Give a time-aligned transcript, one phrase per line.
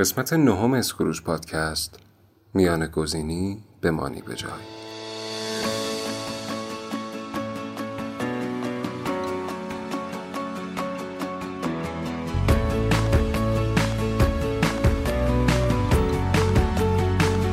[0.00, 1.98] قسمت نهم اسکروش پادکست
[2.54, 4.50] میان گزینی بمانی به جای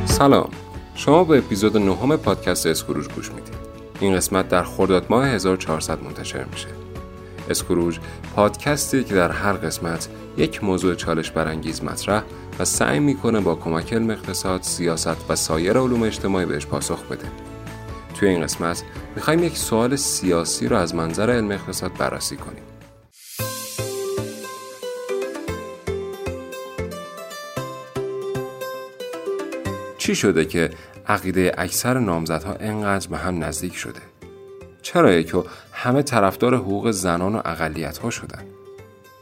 [0.06, 0.50] سلام.
[0.96, 3.56] شما به اپیزود نهم پادکست اسکروج گوش می‌دید.
[4.00, 6.87] این قسمت در خرداد ماه 1400 منتشر میشه.
[7.50, 8.00] اسکروج
[8.36, 10.08] پادکستی که در هر قسمت
[10.38, 12.24] یک موضوع چالش برانگیز مطرح
[12.60, 17.28] و سعی می‌کنه با کمک علم اقتصاد، سیاست و سایر علوم اجتماعی بهش پاسخ بده.
[18.16, 18.84] توی این قسمت
[19.16, 22.64] می‌خوایم یک سوال سیاسی رو از منظر علم اقتصاد بررسی کنیم.
[29.98, 30.70] چی شده که
[31.08, 34.00] عقیده اکثر نامزدها انقدر به هم نزدیک شده؟
[34.82, 35.44] چرا که
[35.80, 38.44] همه طرفدار حقوق زنان و اقلیت ها شدن؟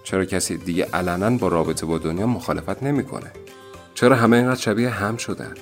[0.03, 3.31] چرا کسی دیگه علنا با رابطه با دنیا مخالفت نمی‌کنه؟
[3.95, 5.53] چرا همه اینقدر شبیه هم شدن؟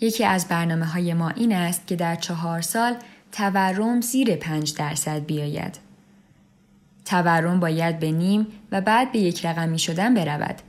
[0.00, 2.96] یکی از برنامه های ما این است که در چهار سال
[3.32, 5.78] تورم زیر پنج درصد بیاید.
[7.04, 10.62] تورم باید به نیم و بعد به یک رقمی شدن برود.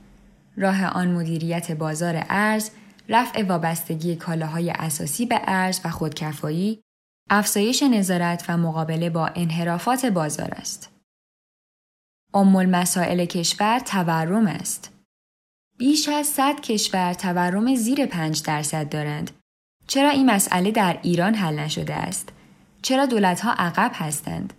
[0.56, 2.70] راه آن مدیریت بازار ارز،
[3.10, 6.82] رفع وابستگی کالاهای اساسی به ارز و خودکفایی،
[7.30, 10.92] افزایش نظارت و مقابله با انحرافات بازار است.
[12.34, 14.92] ام مسائل کشور تورم است.
[15.78, 19.30] بیش از 100 کشور تورم زیر 5 درصد دارند.
[19.86, 22.28] چرا این مسئله در ایران حل نشده است؟
[22.82, 24.52] چرا دولتها عقب هستند؟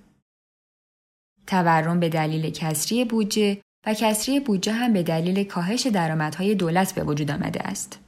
[1.48, 7.04] تورم به دلیل کسری بودجه و کسری بودجه هم به دلیل کاهش درآمدهای دولت به
[7.04, 8.00] وجود آمده است.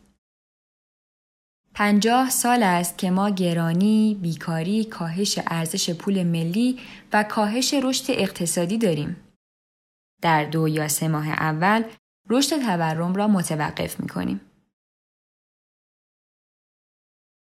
[1.76, 6.80] پنجاه سال است که ما گرانی، بیکاری، کاهش ارزش پول ملی
[7.14, 9.16] و کاهش رشد اقتصادی داریم.
[10.22, 11.84] در دو یا سه ماه اول
[12.30, 14.42] رشد تورم را متوقف می کنیم.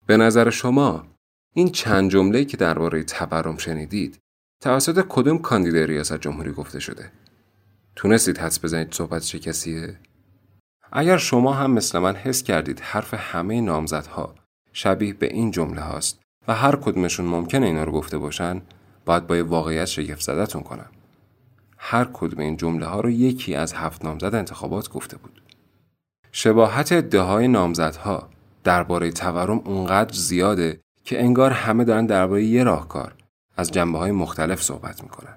[0.07, 1.07] به نظر شما
[1.55, 4.19] این چند جمله که درباره تورم شنیدید
[4.61, 7.13] توسط کدوم کاندید ریاست جمهوری گفته شده؟
[7.97, 9.99] تونستید حدس بزنید صحبت چه کسیه؟
[10.93, 14.35] اگر شما هم مثل من حس کردید حرف همه نامزدها
[14.73, 18.63] شبیه به این جمله هاست و هر کدومشون ممکنه اینا رو گفته باشن
[19.05, 20.91] باید با واقعیت شگفت زدتون کنم.
[21.79, 25.43] هر کدوم این جمله ها رو یکی از هفت نامزد انتخابات گفته بود.
[26.33, 28.29] شباهت ادعاهای نامزدها
[28.65, 33.15] درباره تورم اونقدر زیاده که انگار همه دارن درباره یه راهکار
[33.57, 35.35] از جنبه های مختلف صحبت می‌کنن.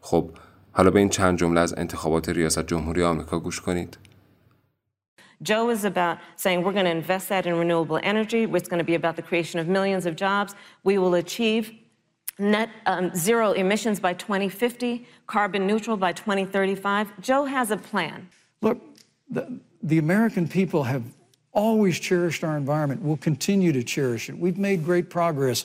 [0.00, 0.30] خب
[0.72, 3.98] حالا به این چند جمله از انتخابات ریاست جمهوری آمریکا گوش کنید.
[5.42, 8.44] Joe is about saying we're going to invest that in renewable energy.
[8.44, 10.54] It's going to be about the creation of millions of jobs.
[10.84, 11.72] We will achieve
[12.38, 17.20] net um, zero emissions by 2050, carbon neutral by 2035.
[17.20, 18.28] Joe has a plan.
[18.62, 18.80] Look,
[19.28, 21.02] the, the American people have
[21.52, 23.02] always cherished our environment.
[23.02, 24.38] We'll continue to cherish it.
[24.38, 25.64] We've made great progress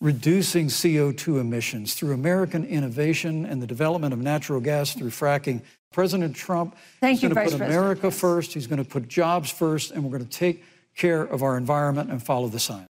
[0.00, 5.60] reducing CO2 emissions through American innovation and the development of natural gas through fracking.
[5.92, 7.70] President Trump Thank is you, going to put President.
[7.70, 8.48] America first.
[8.54, 10.64] He's going to put jobs first, and we're going to take
[10.96, 12.86] care of our environment and follow the science.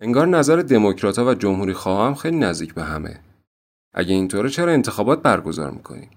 [0.00, 3.20] انگار نظر دموکرات و جمهوری خواهم خیلی نزدیک به همه.
[3.94, 6.08] اگه اینطوره چرا انتخابات برگزار می‌کنید؟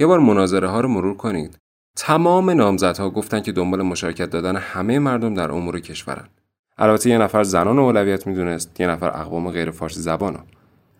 [0.00, 1.56] یه بار مناظره ها رو مرور کنید.
[1.96, 6.28] تمام نامزدها گفتن که دنبال مشارکت دادن همه مردم در امور کشورن.
[6.78, 10.38] البته یه نفر زنان اولویت می‌دونست، یه نفر اقوام غیر فارسی زبانو.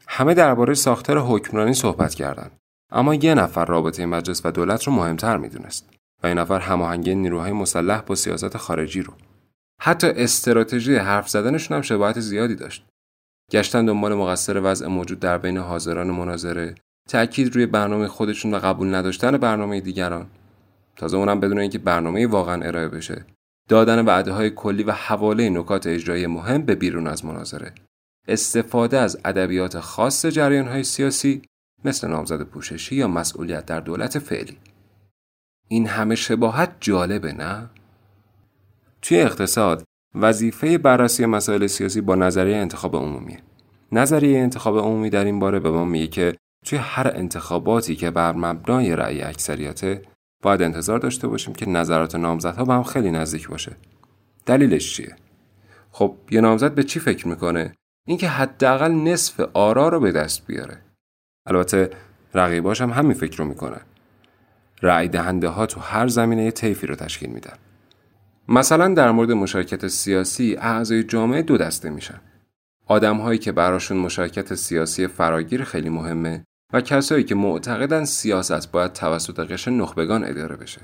[0.09, 2.53] همه درباره ساختار حکمرانی صحبت کردند.
[2.93, 5.89] اما یه نفر رابطه مجلس و دولت رو مهمتر می‌دونست
[6.23, 9.13] و این نفر هماهنگی نیروهای مسلح با سیاست خارجی رو
[9.81, 12.87] حتی استراتژی حرف زدنشون هم شباهت زیادی داشت
[13.51, 16.75] گشتن دنبال مقصر وضع موجود در بین حاضران مناظره
[17.09, 20.27] تأکید روی برنامه خودشون و قبول نداشتن برنامه دیگران
[20.97, 23.25] تازه اونم بدون اینکه برنامه واقعا ارائه بشه
[23.69, 27.73] دادن وعده های کلی و حواله نکات اجرایی مهم به بیرون از مناظره.
[28.29, 31.43] استفاده از ادبیات خاص جریان های سیاسی
[31.85, 34.57] مثل نامزد پوششی یا مسئولیت در دولت فعلی.
[35.69, 37.71] این همه شباهت جالبه نه؟
[39.03, 39.85] توی اقتصاد
[40.15, 43.39] وظیفه بررسی مسائل سیاسی با نظریه انتخاب عمومیه.
[43.93, 48.33] نظریه انتخاب عمومی در این باره به ما میگه که توی هر انتخاباتی که بر
[48.33, 50.03] مبنای رأی اکثریته
[50.45, 53.77] باید انتظار داشته باشیم که نظرات نامزدها به هم خیلی نزدیک باشه.
[54.47, 55.17] دلیلش چیه؟
[55.91, 57.75] خب یه نامزد به چی فکر می‌کنه؟
[58.07, 60.81] اینکه حداقل نصف آرا رو به دست بیاره.
[61.47, 61.91] البته
[62.35, 63.81] رقیباش هم همین فکر رو می‌کنن.
[64.83, 67.57] رأی دهنده ها تو هر زمینه طیفی رو تشکیل میدن.
[68.49, 72.21] مثلا در مورد مشارکت سیاسی اعضای جامعه دو دسته میشن.
[72.87, 76.45] آدم هایی که براشون مشارکت سیاسی فراگیر خیلی مهمه
[76.75, 80.81] و کسایی که معتقدن سیاست باید توسط قشر نخبگان اداره بشه.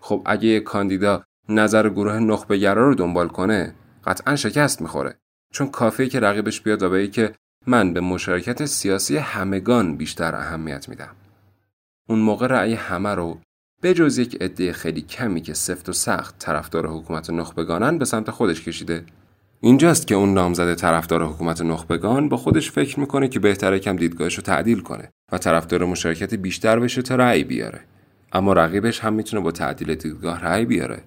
[0.00, 3.74] خب اگه یک کاندیدا نظر گروه نخبگرا رو دنبال کنه
[4.04, 5.18] قطعا شکست می‌خوره
[5.52, 7.34] چون کافیه که رقیبش بیاد و بگه که
[7.66, 11.16] من به مشارکت سیاسی همگان بیشتر اهمیت میدم.
[12.08, 13.38] اون موقع رأی همه رو
[13.82, 18.30] به جز یک عده خیلی کمی که سفت و سخت طرفدار حکومت نخبگانن به سمت
[18.30, 19.04] خودش کشیده
[19.64, 24.34] اینجاست که اون نامزد طرفدار حکومت نخبگان با خودش فکر می‌کنه که بهتره کم دیدگاهش
[24.34, 27.80] رو تعدیل کنه و طرفدار مشارکت بیشتر بشه تا رأی بیاره.
[28.32, 31.02] اما رقیبش هم می‌تونه با تعدیل دیدگاه رأی بیاره.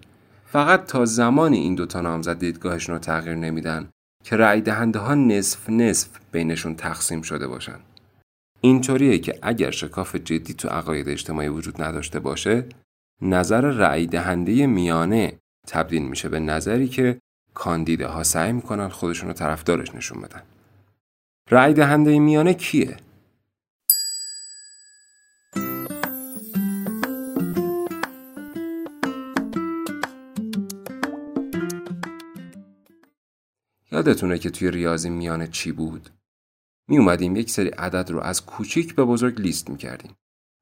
[0.46, 3.90] فقط تا زمانی این دوتا نامزد دیدگاهشون رو تغییر نمیدن
[4.24, 7.80] که رأی دهنده ها نصف نصف بینشون تقسیم شده باشن.
[8.62, 12.66] اینطوریه که اگر شکاف جدی تو عقاید اجتماعی وجود نداشته باشه
[13.22, 15.34] نظر رأی دهنده میانه
[15.68, 17.18] تبدیل میشه به نظری که
[17.56, 20.42] کاندیده ها سعی می‌کنن خودشون رو طرفدارش نشون بدن
[21.52, 22.98] رأی دهنده میانه کیه؟
[33.92, 36.10] یادتونه که توی ریاضی میانه چی بود؟
[36.88, 40.16] می اومدیم یک سری عدد رو از کوچیک به بزرگ لیست می کردیم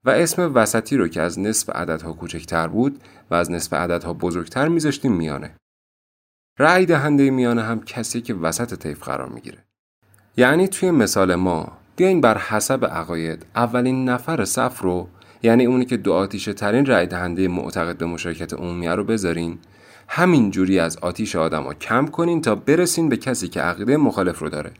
[0.05, 3.01] و اسم وسطی رو که از نصف عددها کوچکتر بود
[3.31, 5.55] و از نصف عددها بزرگتر میذاشتیم میانه.
[6.59, 9.57] رأی دهنده میانه هم کسی که وسط طیف قرار می‌گیره.
[10.37, 15.07] یعنی توی مثال ما بیاین بر حسب عقاید اولین نفر صف رو
[15.43, 19.57] یعنی اونی که دو آتیشه ترین رأی دهنده معتقد به مشارکت عمومی رو بذارین
[20.07, 24.49] همین جوری از آتیش آدم کم کنین تا برسین به کسی که عقیده مخالف رو
[24.49, 24.71] داره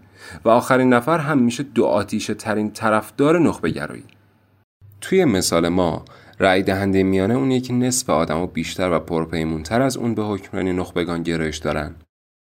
[0.45, 4.03] و آخرین نفر هم میشه دو آتیش ترین طرفدار نخبه گرایی.
[5.01, 6.05] توی مثال ما
[6.39, 11.23] رأی دهنده میانه اونیه که نصف آدما بیشتر و پرپیمونتر از اون به حکمرانی نخبگان
[11.23, 11.95] گرایش دارن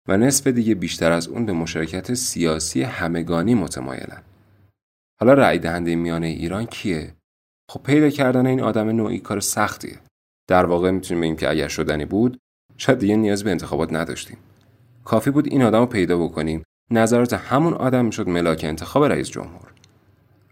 [0.09, 4.23] و نصف دیگه بیشتر از اون به مشارکت سیاسی همگانی متمایلن.
[5.21, 7.15] حالا رأی دهنده میانه ایران کیه؟
[7.71, 9.99] خب پیدا کردن این آدم نوعی کار سختیه.
[10.49, 12.39] در واقع می‌تونیم بگیم که اگر شدنی بود
[12.77, 14.37] شاید دیگه نیاز به انتخابات نداشتیم.
[15.05, 19.73] کافی بود این آدم رو پیدا بکنیم نظرات همون آدم می‌شد ملاک انتخاب رئیس جمهور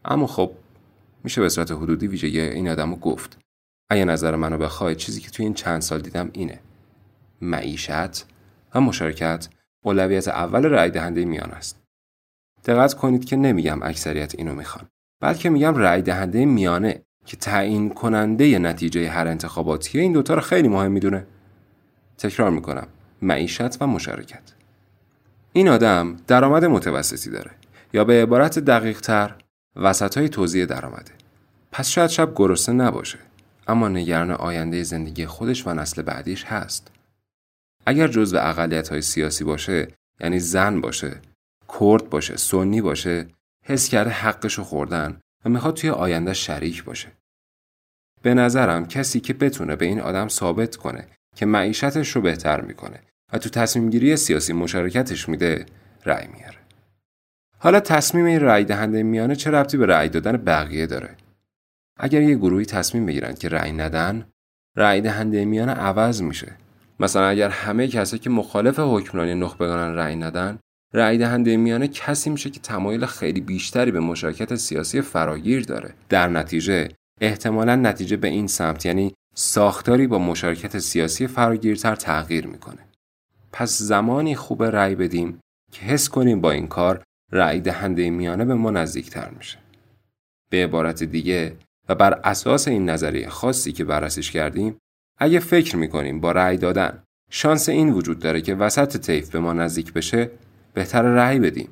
[0.05, 0.53] اما خب
[1.25, 3.39] میشه به صورت حدودی ویژگی این آدم رو گفت.
[3.91, 6.61] اگه نظر منو بخوای چیزی که توی این چند سال دیدم اینه.
[7.41, 8.27] معیشت
[8.75, 9.49] و مشارکت
[9.85, 11.83] اولویت اول رأی دهنده میان است.
[12.65, 14.89] دقت کنید که نمیگم اکثریت اینو می‌خوان.
[15.23, 20.69] بلکه میگم رأی دهنده میانه که تعیین کننده نتیجه هر انتخاباتی این دوتا رو خیلی
[20.69, 21.27] مهم می‌دونه.
[22.19, 22.87] تکرار می‌کنم.
[23.23, 24.53] معیشت و مشارکت.
[25.53, 27.51] این آدم درآمد متوسطی داره.
[27.93, 29.35] یا به عبارت دقیق تر
[29.77, 31.13] وسط های توزیع درآمده.
[31.73, 33.19] پس شاید شب گرسنه نباشه
[33.69, 36.91] اما نگران آینده زندگی خودش و نسل بعدیش هست.
[37.87, 39.89] اگر جزو اقلیت های سیاسی باشه
[40.21, 41.21] یعنی زن باشه،
[41.79, 43.27] کرد باشه، سنی باشه،
[43.67, 47.09] حس کرده حقشو خوردن و می‌خواد توی آینده شریک باشه.
[48.23, 53.01] به نظرم کسی که بتونه به این آدم ثابت کنه که معیشتش رو بهتر می‌کنه
[53.33, 55.67] و تو تصمیم گیری سیاسی مشارکتش میده
[56.05, 56.60] رأی میاره.
[57.63, 61.17] حالا تصمیم این رأی دهنده میانه چه ربطی به رأی دادن بقیه داره؟
[61.97, 64.27] اگر یه گروهی تصمیم بگیرن که رأی ندن،
[64.77, 66.53] رأی دهنده میانه عوض میشه.
[67.01, 70.59] مثلا اگر همه کسایی که مخالف حکمرانی نخبگانن رأی ندن،
[70.95, 75.95] رأی دهنده میانه کسی میشه که تمایل خیلی بیشتری به مشارکت سیاسی فراگیر داره.
[76.09, 76.89] در نتیجه
[77.21, 82.87] احتمالا نتیجه به این سمت یعنی ساختاری با مشارکت سیاسی فراگیرتر تغییر می‌کنه.
[83.53, 85.41] پس زمانی خوب رأی بدیم
[85.73, 87.03] که حس کنیم با این کار
[87.33, 89.59] رأی دهنده میانه به ما نزدیکتر میشه.
[90.51, 91.57] به عبارت دیگه
[91.89, 94.77] و بر اساس این نظریه خاصی که بررسیش کردیم
[95.19, 99.53] اگه فکر می‌کنیم با رأی دادن شانس این وجود داره که وسط طیف به ما
[99.53, 100.31] نزدیک بشه
[100.75, 101.69] بهتر رأی بدیم.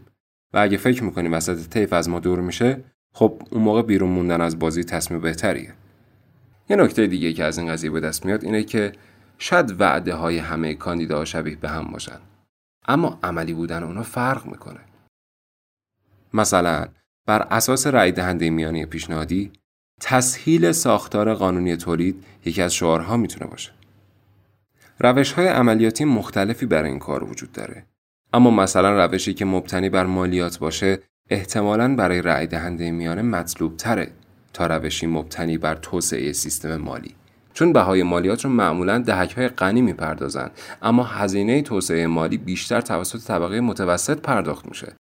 [0.55, 2.85] و اگه فکر می‌کنیم وسط طیف از ما دور میشه
[3.15, 5.75] خب اون موقع بیرون موندن از بازی تصمیم بهتریه.
[6.71, 8.93] یه نکته دیگه که از این قضیه به دست میاد اینه که
[9.39, 12.19] شاید وعده های همه کاندیداها شبیه به هم باشن.
[12.89, 14.81] اما عملی بودن اونا فرق می‌کنه.
[16.35, 16.87] مثلا
[17.27, 19.53] بر اساس رأی دهنده میانی پیشنهادی
[20.01, 23.71] تسهیل ساختار قانونی تولید یکی از شعارها می‌تونه باشه.
[25.01, 27.85] روش های عملیاتی مختلفی برای این کار وجود داره.
[28.33, 30.99] اما مثلا روشی که مبتنی بر مالیات باشه
[31.31, 34.11] احتمالاً برای رأی دهنده میانه مطلوب تره
[34.53, 37.15] تا روشی مبتنی بر توسعه سیستم مالی.
[37.55, 40.51] چون بهای مالیات رو معمولا دهک های غنی می‌پردازن
[40.83, 44.97] اما هزینه توسعه مالی بیشتر توسط طبقه متوسط پرداخت میشه.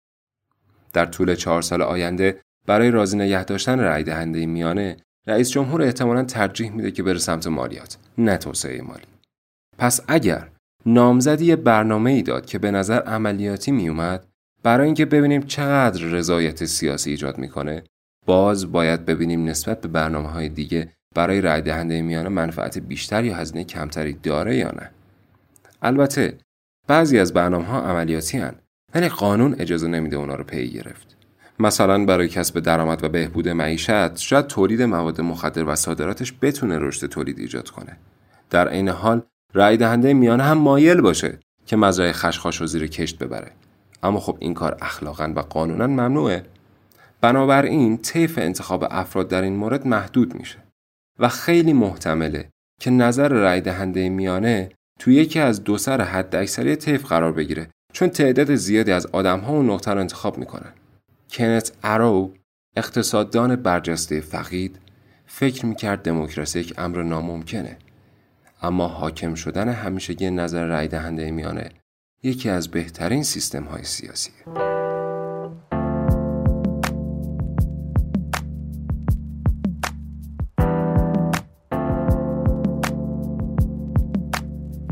[0.96, 6.24] در طول چهار سال آینده برای راضی نگه داشتن رأی دهنده میانه رئیس جمهور احتمالا
[6.24, 9.06] ترجیح میده که بره سمت مالیات نه توسعه مالی.
[9.78, 10.48] پس اگر
[10.86, 14.26] نامزدی برنامه ای داد که به نظر عملیاتی میومد
[14.62, 17.82] برای اینکه ببینیم چقدر رضایت سیاسی ایجاد می‌کنه
[18.26, 23.36] باز باید ببینیم نسبت به برنامه های دیگه برای رای دهنده میانه منفعت بیشتر یا
[23.36, 24.90] هزینه کمتری داره یا نه.
[25.82, 26.38] البته
[26.86, 28.54] بعضی از برنامه ها عملیاتی هن.
[28.94, 31.16] ولی قانون اجازه نمیده اونا رو پی گرفت.
[31.58, 37.06] مثلا برای کسب درآمد و بهبود معیشت شاید تولید مواد مخدر و صادراتش بتونه رشد
[37.06, 37.96] تولید ایجاد کنه.
[38.50, 39.22] در عین حال
[39.54, 43.52] رای دهنده میانه هم مایل باشه که مزرعه خشخاش رو زیر کشت ببره.
[44.02, 46.42] اما خب این کار اخلاقا و قانونا ممنوعه.
[47.20, 50.58] بنابراین طیف انتخاب افراد در این مورد محدود میشه
[51.18, 52.48] و خیلی محتمله
[52.80, 57.68] که نظر رای دهنده میانه تو یکی از دو سر حد اکثری طیف قرار بگیره
[57.96, 60.72] چون تعداد زیادی از آدم ها و نقطه رو انتخاب می‌کنن.
[61.30, 62.32] کنت ارو
[62.76, 64.78] اقتصاددان برجسته فقید
[65.26, 67.76] فکر می‌کرد دموکراسی یک امر ناممکنه.
[68.62, 71.68] اما حاکم شدن همیشگی نظر رای دهنده میانه
[72.22, 74.34] یکی از بهترین سیستم های سیاسیه.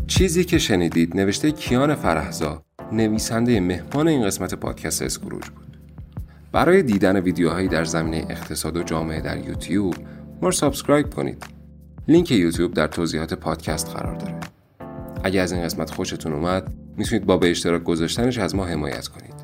[0.06, 2.62] چیزی که شنیدید نوشته کیان فرهزا
[2.96, 5.76] نویسنده مهمان این قسمت پادکست اسکروج بود.
[6.52, 9.94] برای دیدن ویدیوهایی در زمینه اقتصاد و جامعه در یوتیوب
[10.42, 11.44] ما subscribe کنید.
[12.08, 14.40] لینک یوتیوب در توضیحات پادکست قرار داره.
[15.24, 19.34] اگر از این قسمت خوشتون اومد می‌تونید با به اشتراک گذاشتنش از ما حمایت کنید.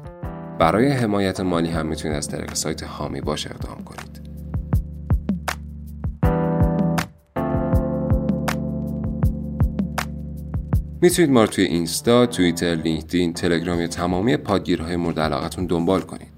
[0.58, 4.09] برای حمایت مالی هم می‌تونید از طریق سایت حامی باش اقدام کنید.
[11.02, 16.28] می‌تونید ما رو توی اینستا، توییتر، LinkedIn، تلگرام یا تمامی پادگیرهای مورد علاقتون دنبال کنید.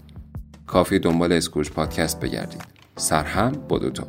[0.66, 2.62] کافی دنبال اسکروج پادکست بگردید.
[2.96, 4.06] سرهم با دوتا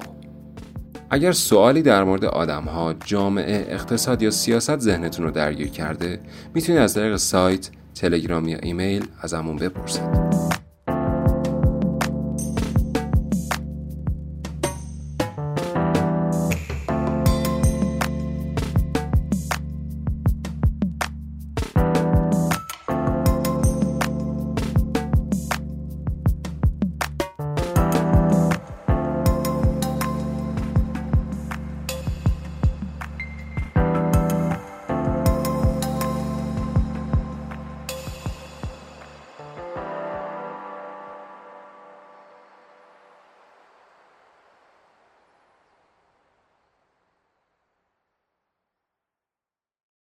[1.09, 6.19] اگر سوالی در مورد آدم ها، جامعه، اقتصاد یا سیاست ذهنتون رو درگیر کرده
[6.53, 10.32] می‌تونید از طریق سایت، تلگرام یا ایمیل ازمون بپرسید.